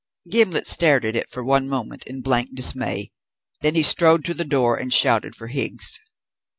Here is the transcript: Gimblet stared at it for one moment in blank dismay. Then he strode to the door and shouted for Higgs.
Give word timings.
Gimblet 0.31 0.65
stared 0.65 1.05
at 1.05 1.15
it 1.15 1.29
for 1.29 1.43
one 1.43 1.69
moment 1.69 2.05
in 2.07 2.21
blank 2.23 2.55
dismay. 2.55 3.11
Then 3.61 3.75
he 3.75 3.83
strode 3.83 4.25
to 4.25 4.33
the 4.33 4.43
door 4.43 4.75
and 4.75 4.91
shouted 4.91 5.35
for 5.35 5.45
Higgs. 5.49 5.99